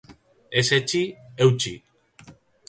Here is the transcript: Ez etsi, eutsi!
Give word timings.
Ez 0.61 0.63
etsi, 0.77 1.01
eutsi! 1.47 1.75